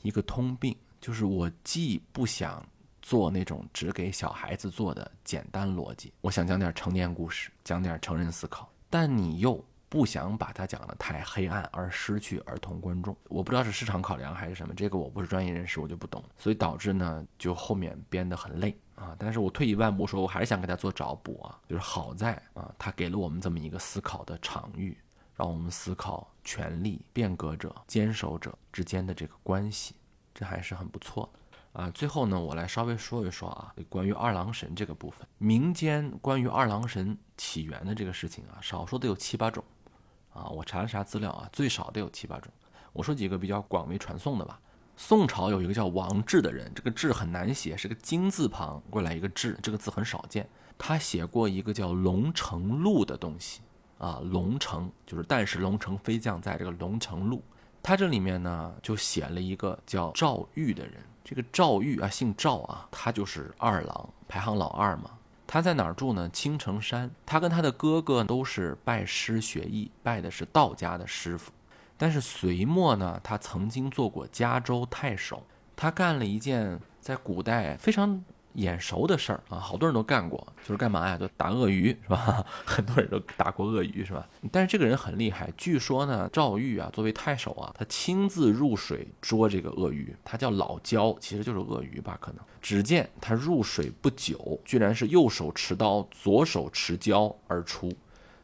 [0.02, 0.74] 一个通病。
[1.00, 2.62] 就是我既不想
[3.00, 13.14] 做那种只给小孩子做的简单逻辑，我想讲点成年故事，讲点成人思考，但你又不想把它讲得太黑暗而失去儿童观众。
[13.24, 19.14] 我不知道是市场考量还是什么，这个我不是专业人士，我就不懂，所以导致呢，就后面编得很累啊。
[19.18, 24.96] 但是我退一万步说，我还是想给他做找补啊，就是好在啊，他给了我们这么一个思考的场域，
[25.34, 29.96] 让我们思考权力变革者、坚守者之间的这个关系。
[30.32, 31.90] 这还是很不错的啊！
[31.90, 39.62] 最后呢，我来稍微说一说啊，关于二郎神这个部分，民间关于二郎神起源的这个事情啊，少说得有七八种
[40.32, 40.48] 啊。
[40.48, 42.52] 我查了查资料啊，最少得有七八种。
[42.92, 44.60] 我说几个比较广为传颂的吧。
[44.96, 50.46] 宋朝有一个叫王志的人，这个志很难写，是个金字旁过来一个志，这个字很少见。
[50.76, 53.60] 他写过一个叫《龙城录》的东西
[53.98, 57.42] 啊，龙城就是但是龙城飞将在这个龙城录。
[57.82, 60.94] 他这里面呢，就写了一个叫赵玉的人。
[61.24, 65.10] 这个赵玉啊，姓赵啊，他就是二郎，排行老二嘛。
[65.52, 66.30] 他在哪儿住呢？
[66.32, 67.10] 青城山。
[67.26, 71.50] 他跟他的哥哥都是拜师学艺，拜的是道家的师傅。
[71.98, 75.42] 但是隋末呢，他曾经做过加州太守。
[75.74, 78.24] 他干了一件在古代非常。
[78.54, 81.16] 眼熟的事儿啊，好多人都干过，就是干嘛呀？
[81.16, 82.44] 就打鳄鱼是吧？
[82.66, 84.26] 很多人都打过鳄鱼是吧？
[84.50, 92.18] 但是这个人很厉害，据说呢，赵玉啊，作为太守啊，他亲自入水捉这个鳄鱼，他叫老蛟，其实就是鳄鱼吧？
[92.20, 92.40] 可能。
[92.60, 97.90] 只见他入水不久，居然是右手持刀，左手持蛟而出。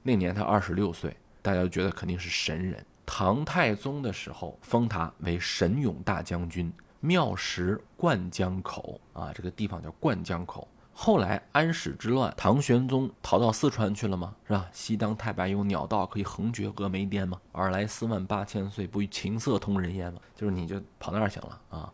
[0.02, 2.84] 那年他二十六岁，大家都觉得肯定是神人。
[3.04, 6.72] 唐太宗的时候，封他为神勇大将军。
[7.00, 10.66] 庙石灌江口啊，这个地方叫灌江口。
[10.98, 14.34] 后来安史之乱，唐玄宗逃到四川去了吗？
[14.46, 14.66] 是吧？
[14.72, 17.38] 西当太白有鸟道，可以横绝峨眉巅吗？
[17.52, 20.20] 尔来四万八千岁，不与琴瑟同人烟吗？
[20.34, 21.92] 就是你就跑那儿行了啊。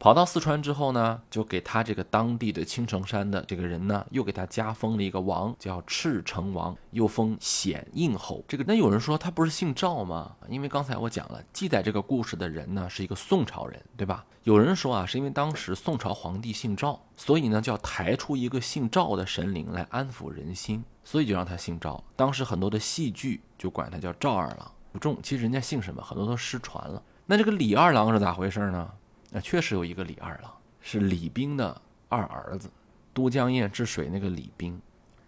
[0.00, 8.42] 跑到四川之后呢，就给他这个当地的青城山的这个人呢，又给他加封了一个王，叫赤城王，又封显应侯。
[8.48, 10.34] 这个那有人说他不是姓赵吗？
[10.48, 14.24] 因为刚才我讲了，记载这个故事的人呢是一个宋朝人，对吧？
[14.44, 22.02] 有人说啊，是因为当时宋朝皇帝姓赵，所以呢就要抬出一个姓赵的神灵来安抚人心，所以就让他姓赵。
[22.16, 24.72] 当时很多的戏剧就管他叫赵二郎。
[24.92, 27.02] 不重，其实人家姓什么，很多都失传了。
[27.26, 28.90] 那这个李二郎是咋回事呢？
[29.30, 32.68] 那确实有一个李二郎，是李冰的二儿子，
[33.14, 34.80] 都江堰治水那个李冰。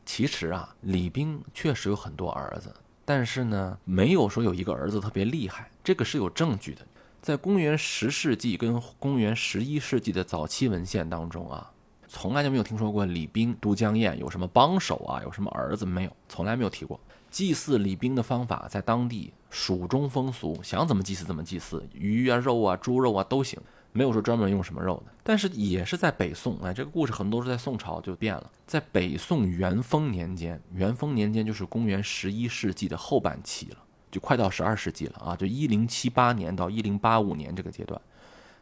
[0.05, 6.85] 其实啊，李冰确实有很多儿子，但是呢，没有说有一个儿子特别厉害，这个是有证据的。
[7.21, 11.71] 在公元十世纪跟公元十一世纪的早期文献当中啊，
[12.09, 16.99] 从来就没有听说过李冰都江堰有什么帮手啊，有什么儿子没有，从来没有提过。
[17.31, 23.59] 祭祀李冰的方法在当地蜀中风俗，想怎么祭祀怎么祭祀，鱼啊、肉啊、猪肉啊都行，
[23.93, 25.13] 没有说专门用什么肉的。
[25.23, 28.51] 但是也是在北宋，哎，这个故事很多是在宋朝就变了。
[28.67, 33.77] 在北宋元丰年间，元丰年间就是公元十一世纪的后半期了。
[34.11, 37.99] 就快到十二世纪了啊，就一零七八年到一零八五年这个阶段，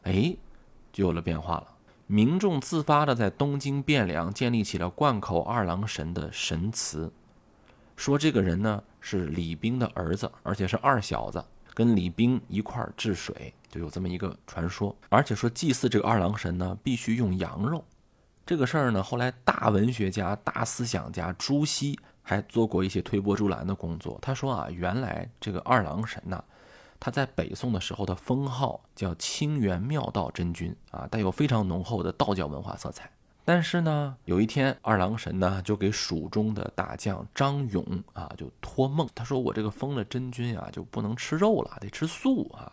[0.02, 0.36] 哎，
[0.92, 1.66] 就有了变化了。
[2.06, 7.12] 民众自发的在东京汴梁建立起了灌口二郎神的神祠，
[7.96, 14.94] 说这个人呢是李冰的儿子，而且是二小子，跟李冰一块治水，就有这么一个传说。
[15.08, 17.84] 而且说祭祀这个二郎神呢，必须用羊肉。
[18.44, 21.98] 这个事儿呢，后来大文学家、大思想家朱熹。
[22.22, 24.16] 还做过一些推波助澜的工作。
[24.22, 26.40] 他说啊，原来这个二郎神呐，
[27.00, 33.10] 他在北宋的时候的封号叫清源妙道真君啊，带有非常浓厚的道教文化色彩。
[33.44, 42.70] 但是呢，有一天二郎神呢就给蜀中的大将张勇啊就托梦，他说我这个封了真君啊就不能吃肉了，得吃素啊。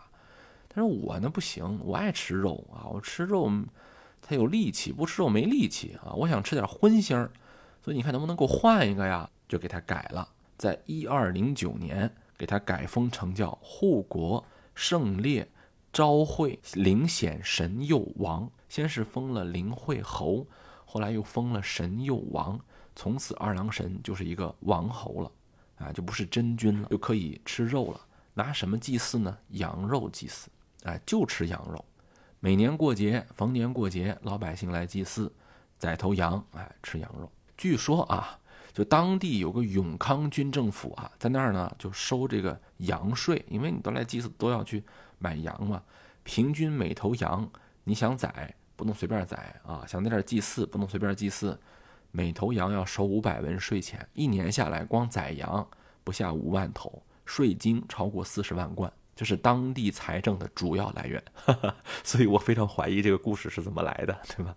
[0.78, 3.52] 他说我呢不行，我爱吃肉啊，我吃肉
[4.22, 6.14] 他有力气，不吃肉没力气啊。
[6.14, 7.28] 我想吃点荤腥，
[7.82, 9.28] 所以你看能不能给我换一个呀？
[9.48, 15.50] 就给他改了，在一二零九年给他改封成叫护国圣烈
[15.92, 18.48] 昭惠灵显神佑王。
[18.70, 20.46] 先是封了灵惠侯，
[20.86, 22.60] 后来又封了神佑王。
[22.96, 25.32] 从此二郎神就是一个王侯了，
[25.78, 28.02] 啊，就不是真君了，就可以吃肉了。
[28.36, 29.36] 拿什么祭祀呢？
[29.50, 30.48] 羊肉祭祀，
[30.84, 31.84] 哎，就吃羊肉。
[32.40, 35.32] 每年过节，逢年过节，老百姓来祭祀，
[35.78, 37.32] 宰头羊，哎，吃羊肉。
[37.58, 38.40] 据说啊。
[38.74, 44.84] 就当地有个永康军政府啊，在那儿呢就收这个羊税，因为你都来祭祀都要去
[45.18, 45.82] 买羊嘛。
[46.22, 47.50] 平均每头羊
[47.84, 51.60] 你想宰不能随便宰啊，想在这儿祭祀不能随便祭祀，
[52.12, 55.68] 每头羊要收五百文税钱，一年下来光宰羊
[56.04, 61.22] 不下五万头，税金超过四十万贯，这是当地财政的主要来源。
[62.06, 64.56] 所以我非常怀疑这个故事是怎么来的，对吧？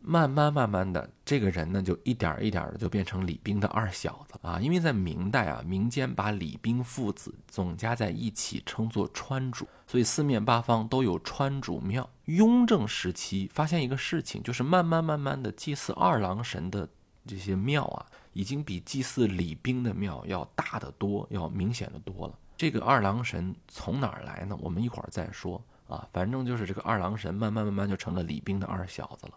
[0.00, 4.58] 慢慢慢慢的，这个人呢，就一点一点的就变成李冰的二小子啊。
[4.60, 12.08] 因为在明代啊，民间把李冰父子总加在一起称作川主，所以四面八方都有川主庙。
[12.26, 16.88] 雍正时期发现一个事情，就是慢慢慢慢的祭祀二郎神的
[17.26, 22.38] 这些庙啊，已经比祭祀李冰的庙要大得多，要明显的多了。
[22.58, 24.58] 这个二郎神从哪儿来呢？
[24.60, 26.06] 我们一会儿再说啊。
[26.12, 29.32] 反正就是这个二郎神慢慢慢慢就成了李冰的二小子了。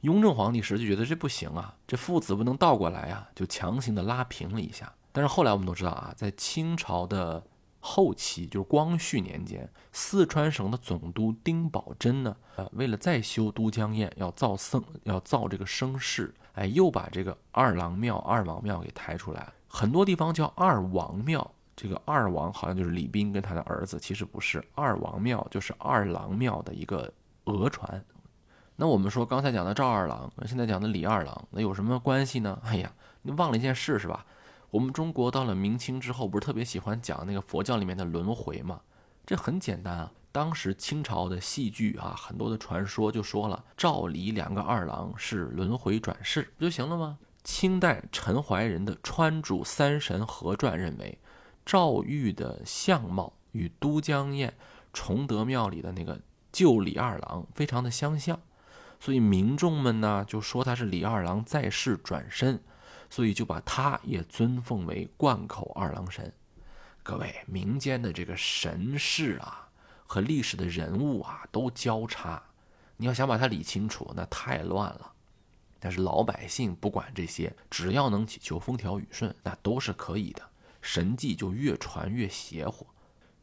[0.00, 4.92] 雍正皇帝时就觉得这不行啊，这父子不能倒过来啊，就强行的拉平了一下。
[5.12, 7.40] 但是后来我们都知道啊，在清朝的
[7.78, 27.12] 后期，就是光绪年间，四川省的总督丁宝桢呢，呃，为了再修都江堰，要造僧，要造这个声势，哎，又把这个二郎庙、二王庙给抬出来很多地方叫二王庙，这个二王好像就是李斌跟他的儿子，其实不是，二王庙就是二郎庙的一个
[27.44, 28.04] 讹传。
[28.76, 32.60] 那我们说刚才讲的赵二郎，现在讲的李二郎，那有什么关系呢？
[32.64, 34.24] 哎呀，你忘了一件事是吧？
[34.70, 38.80] 我们中国到了明清之后，不是特别喜欢讲那个佛教里面的轮回吗？
[39.24, 47.18] 这很简单啊，当时清朝的戏剧啊，很多的传说就说了，赵李两个二郎是轮回转世，不就行了吗？
[47.44, 51.16] 清代陈怀仁的《川主三神合传》认为，
[51.64, 54.52] 赵玉的相貌与都江堰
[54.92, 56.20] 崇德庙里的那个
[56.52, 58.40] 旧李二郎非常的相像。
[59.00, 62.62] 所以民众们呢就说他是李二郎在世转身，
[63.10, 66.32] 所以就把他也尊奉为灌口二郎神。
[67.02, 69.68] 各位民间的这个神事啊
[70.06, 72.42] 和历史的人物啊都交叉，
[72.96, 75.12] 你要想把它理清楚，那太乱了。
[75.78, 80.42] 但是老百姓不管这些，只要能祈求风调雨顺，那都是可以的。
[80.84, 82.86] 神迹就越传越邪乎。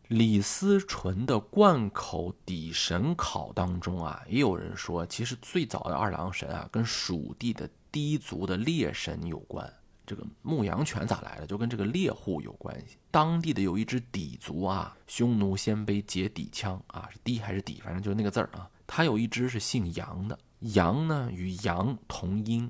[0.10, 9.74] 李思纯的灌口底神考当中啊，也有人说，其实最早的二郎神啊，跟蜀地的氐族的猎神有关。
[10.06, 11.48] 这个牧羊犬咋来的？
[11.48, 12.98] 就跟这个猎户有关系。
[13.10, 17.82] 当地的有一支氐族啊，匈奴鲜卑结氐羌啊，是氐还是氐？
[17.82, 18.70] 反正就是那个字儿啊。
[18.86, 22.70] 他有一支是姓杨的，杨呢与羊同音，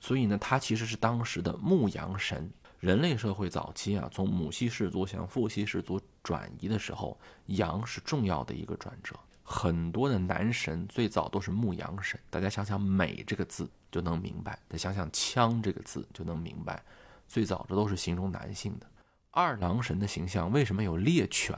[0.00, 2.52] 所以呢，他其实是当时的牧羊神。
[2.84, 9.18] 人类社会早期啊，从母系氏族向父系氏族转移的时候，羊是重要的一个转折。
[9.42, 16.84] 很多的男神最早都是牧羊神，大家想想“美”这个字就能明白；再想想“枪”这个字就能明白，
[17.26, 18.86] 最早这都是形容男性的。
[19.30, 21.56] 二郎神的形象为什么有猎犬，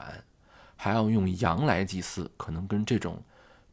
[0.77, 2.31] 还要用羊来祭祀？
[2.37, 3.21] 可能跟这种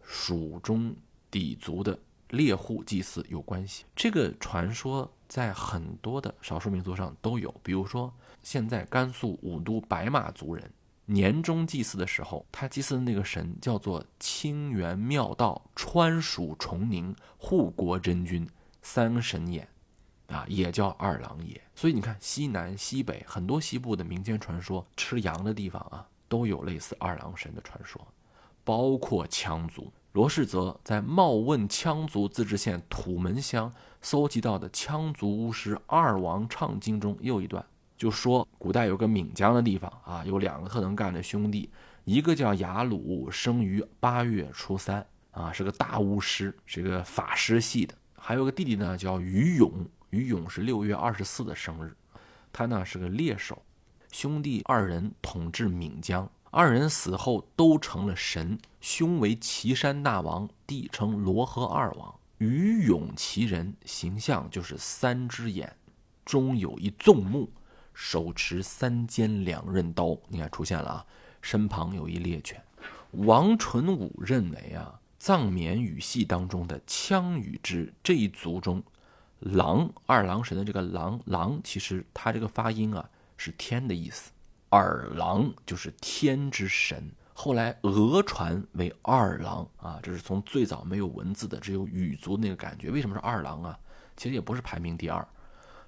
[0.03, 0.93] 蜀中
[1.31, 1.97] 氐族的
[2.35, 3.85] 猎户祭祀有关系。
[3.97, 8.13] 这个传说在很多的少数民族上都有，比如说
[8.43, 10.71] 现在甘肃武都白马族人。
[11.07, 18.49] 年终祭祀的时候，他祭祀的那个神叫做清源妙道川蜀崇宁护国真君
[18.81, 19.69] 三神眼，
[20.29, 21.61] 啊，也叫二郎爷。
[21.75, 28.01] 所以你看，西南西北很多西部的民间传说，吃羊的地方啊，都有类似二郎神的传说，
[28.65, 29.93] 包括羌族。
[30.15, 33.69] 罗世泽在《茂汶羌族自治县土门乡》
[34.01, 37.65] 搜集到的羌族巫师二王唱经中又一段。
[37.97, 41.69] 就说古代有个岷江的地方啊，有两个特能干的兄弟，
[42.05, 51.93] 一个叫雅鲁，生于八月初三啊，是个大巫师，是个法师系的；还有个弟弟呢，叫于勇，于勇是六月二十四的生日，
[52.53, 53.61] 他呢是个猎手。
[54.13, 62.15] 兄弟二人统治岷江，二人死后都成了神，兄为岐山大王，弟称罗河二王。
[62.39, 65.75] 于勇其人形象就是三只眼，
[66.25, 67.51] 中有一纵目。
[67.93, 71.07] 手持三尖两刃刀，你看出现了啊，
[71.43, 72.63] 身旁有一猎犬。
[73.11, 78.81] 王纯武认为啊，藏缅语系当中的羌语之这一族中，
[79.41, 84.31] 狼二郎神的这个狼狼，其实它这个发音啊是天的意思，
[84.75, 87.09] 二郎就是天之神。
[87.33, 92.91] 后来讹传为二郎啊，这是从最早没有文字的，只有语族那个感觉。
[92.91, 93.79] 为什么是二郎啊？
[94.17, 95.25] 其实也不是排名第二。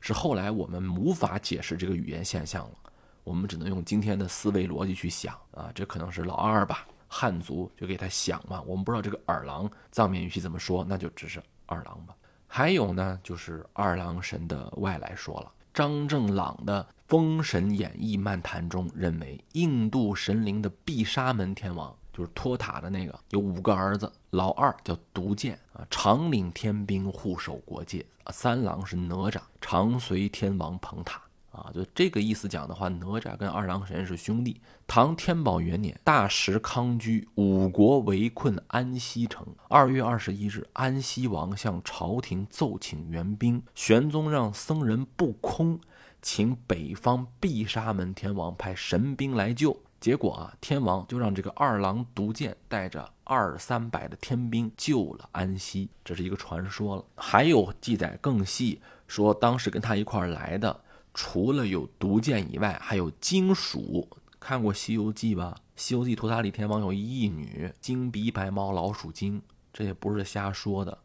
[0.01, 2.77] 是后来我们无法解释这个语言现象了，
[3.25, 12.15] 我们只能用今天的思维逻辑去想啊，这可能是老二吧，汉族就给他想嘛，我们不知道这个二郎藏缅语系怎么说，那就只是二郎吧。
[12.47, 21.95] 还有呢，就是二郎神的外来说了，张正朗的《封神演义漫谈》中认为，印度神灵的必杀门天王。
[22.15, 28.33] 就是托塔的那个，有五个儿子，老二叫独剑啊，常领天兵护守国界啊。
[28.33, 31.21] 三郎是哪吒，常随天王捧塔
[31.57, 31.71] 啊。
[31.75, 34.61] 就这个意思讲的话，哪吒跟二郎神是兄弟。
[34.87, 39.47] 唐天宝元年，大石康居五国围困安西城。
[39.69, 45.81] 二月二十一日，安西王向朝廷奏请援兵，玄宗让僧人不空，
[46.23, 49.77] 请北方毗沙门天王派神兵来救。
[49.99, 57.05] 结果啊，天王就让这个二郎独剑带着二三百的天兵救了安西，这是一个传说了。
[57.17, 60.81] 还有记载更细，说当时跟他一块来的，
[61.17, 64.07] 除了有毒箭以外，还有金鼠。
[64.39, 65.57] 看过《西游记》吧？
[65.75, 69.41] 《西游记》托塔李天王有一义女，金鼻白毛老鼠精，
[69.73, 70.99] 这也不是瞎说的。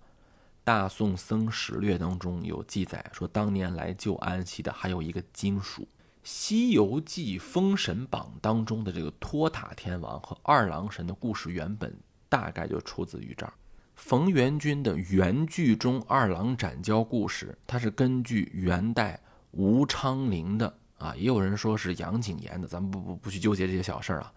[0.66, 5.84] 大宋僧史略当中有记载，说当年来救安西的还有一个金鼠。
[6.24, 11.98] 《西游记》《封神榜》当中的这个托塔天王和二郎神的故事原本
[12.28, 13.54] 大概就出自于这儿。
[13.96, 19.20] 冯元君的原剧中二郎斩蛟故事，它是根据元代
[19.52, 24.32] 吴昌龄的啊，也有人说是杨谨言的，咱们不不不去纠结这些小事儿啊。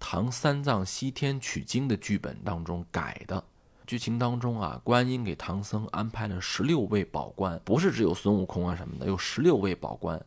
[0.00, 3.42] 唐三藏西天取经的剧本当中改的。
[3.86, 10.22] 剧情当中啊，观音给唐僧安排了十六位保官，不是只有孙悟空啊什么的，有十六位保官。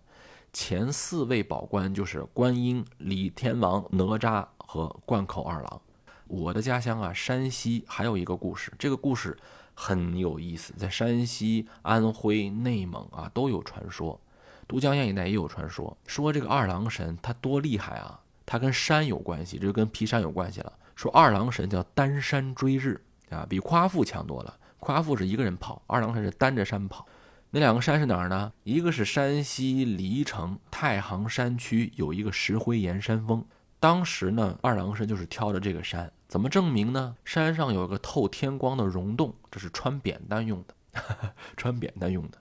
[0.51, 5.81] 前四位保官就是观音、李天王、哪吒和贯口二郎。
[6.27, 9.37] 我的家乡啊，山西还有一个故事，这个故事
[9.83, 10.71] 很有意思。
[10.77, 14.21] 在山西、安徽、内蒙啊都有传说，
[14.67, 20.71] 都江堰一带也有传说，说这个二郎神他多厉害啊，他跟山有关系，这就跟劈山有关系了。
[20.95, 23.01] 说二郎神叫单山追日
[23.31, 24.55] 啊，比夸父强多了。
[24.79, 27.07] 夸父是一个人跑，二郎神是单着山跑。
[27.49, 28.53] 那两个山是哪儿呢？
[28.63, 33.43] 一个是山西黎城太行山区有一个石灰岩山峰，
[33.79, 36.11] 当时呢二郎神就是挑着这个山。
[36.31, 37.17] 怎么证明呢？
[37.25, 41.03] 山上有个透天光的溶洞，这是穿扁担用的，
[41.57, 42.37] 穿扁担用的。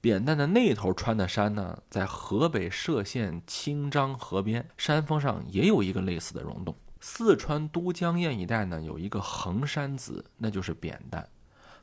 [0.00, 6.74] 扁担的那头穿的山呢，在河北涉县清漳河边山峰上也有一个类似的溶洞。
[7.00, 11.28] 四川都江堰一带呢有一个横山子，那就是扁担。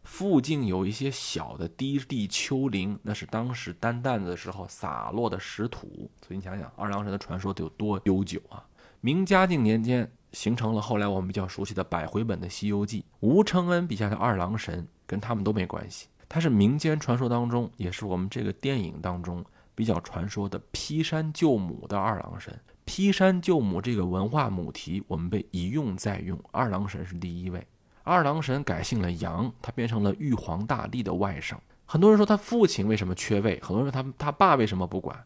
[0.01, 6.09] 附近有一些小的低地丘陵，那是当时担担子的时候洒落的石土。
[6.25, 8.65] 所以你想想，二郎神的传说得有多悠久啊！
[9.01, 13.01] 明嘉靖年间形成了后来我们比较熟悉的百回本的《西游记》。
[13.21, 19.43] 吴承恩笔下的二郎神跟他们都没关系，他是民间传说当中，也是我们这个电影当中
[19.73, 22.53] 比较传说的劈山救母的二郎神。
[22.83, 27.65] 劈山救母这个文化母题，我们被一用再用，二郎神是第一位。
[28.03, 31.55] 二郎神改姓了杨，他变成了玉皇大帝的外甥。
[31.85, 33.57] 很多人说他父亲为什么缺位？
[33.61, 35.17] 很多人说他他爸为什么不管？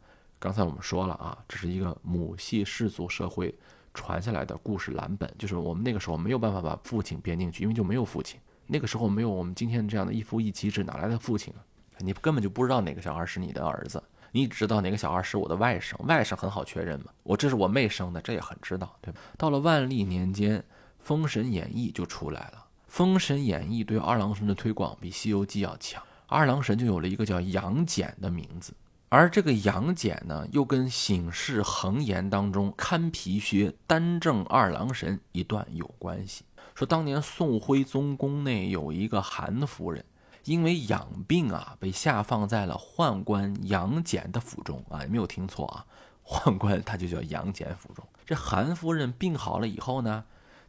[0.43, 3.55] 刚才我们说了啊，这是一个母系氏族社会
[3.93, 8.37] 传下来的故事蓝本，就是我们那个时候没有办法把父亲编进去，因为就没有父亲。
[8.67, 11.63] 那个时候没有我们今天这样的一夫一妻制，哪来的父亲啊？
[11.99, 15.95] 你根本就不知道哪个小孩是你的儿子，你只知道哪个小孩是我的外甥。
[16.07, 19.21] 外甥很好确认嘛，我这是我妹生的，这也很知道，对吧？
[19.37, 20.59] 到了万历年间，
[20.99, 28.73] 《封神演义》就出来了，《封神演义》对二郎神的推广比《西游记》要强，二郎神就有了一个叫杨戬的名字。
[29.15, 36.43] 而这个杨戬呢，又跟醒世恒言当中看皮靴单正二郎神一段有关系。
[36.73, 40.03] 说当年宋徽宗宫内有一个韩夫人，
[40.45, 45.85] 因为养病啊，被下放在了宦官杨戬的府中啊，你没有听错啊，
[46.25, 48.03] 宦官他就叫杨戬府中。
[48.25, 50.23] 这韩夫人病好了以后呢？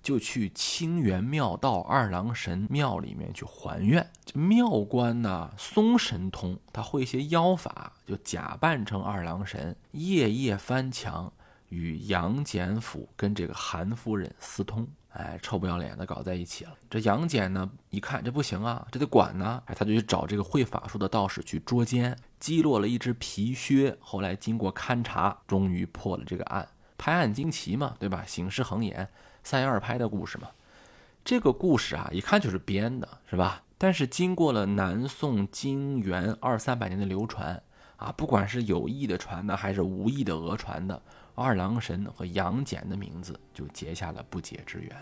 [0.04, 4.06] 就去清源庙道二郎神庙里面去还愿。
[4.22, 11.32] 这庙官呢，松神通，他会一些妖法，就假扮成二郎神，夜夜翻墙，
[11.70, 14.86] 与杨戬府跟这个韩夫人私通。
[15.08, 16.76] 哎，臭不要脸的搞在一起了。
[16.90, 19.62] 这杨戬呢，一看这不行啊，这得管呢。
[19.66, 23.96] 哎，他就去找这个会法术的道士去捉奸，击落了一只皮靴。
[24.00, 26.68] 后来经过勘察，终于破了这个案。
[26.98, 28.22] 拍案惊奇嘛，对吧？
[28.26, 29.08] 醒世恒言。
[29.44, 30.48] 三言二拍的故事嘛，
[31.24, 33.62] 这个故事啊，一看就是编的，是吧？
[33.76, 37.62] 但是经过了南宋金元二三百年的流传
[37.96, 41.00] 啊，不管是有意的传的，还是无意的讹传的，
[41.34, 44.96] 二郎神和杨戬的名字就结下了不解之缘，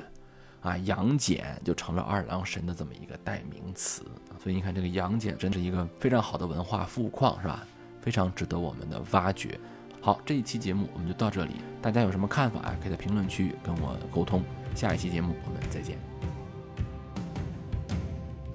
[0.60, 4.02] 啊，杨戬就成了二郎神的这么一个代名词。
[4.42, 7.64] 所以你看，这个杨戬真是一个非常好的文化富矿，是吧？
[8.00, 9.60] 非常值得我们的挖掘。
[10.04, 11.52] 好，这一期节目我们就到这里。
[11.80, 12.76] 大家有什么看法啊？
[12.82, 14.42] 可以在评论区跟我沟通。
[14.74, 15.96] 下一期节目我们再见。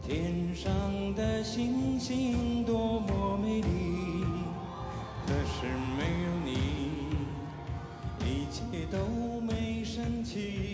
[0.01, 0.69] 天上
[1.15, 4.25] 的星星多么美丽，
[5.25, 5.67] 可是
[5.97, 6.51] 没有你，
[8.25, 10.66] 一切都没生气。